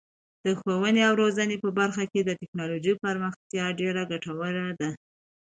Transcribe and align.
د 0.43 0.45
ښوونې 0.59 1.01
او 1.09 1.13
روزنې 1.21 1.57
په 1.63 1.69
برخه 1.79 2.03
کې 2.11 2.19
د 2.23 2.29
تکنالوژۍ 2.41 2.93
پراختیا 3.01 3.65
ډیره 3.79 4.01
ګټوره 4.11 4.67
ده. 4.79 4.89